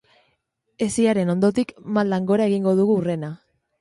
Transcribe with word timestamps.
Hesiaren 0.85 1.33
ondotik 1.33 1.73
maldan 1.99 2.25
gora 2.33 2.49
egingo 2.53 2.75
dugu 2.81 2.97
hurrena. 3.03 3.35